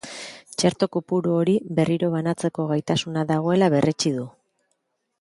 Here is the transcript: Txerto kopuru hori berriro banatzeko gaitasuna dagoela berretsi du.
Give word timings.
Txerto 0.61 0.87
kopuru 0.95 1.35
hori 1.41 1.55
berriro 1.79 2.11
banatzeko 2.15 2.67
gaitasuna 2.75 3.27
dagoela 3.33 3.73
berretsi 3.77 4.17
du. 4.21 4.29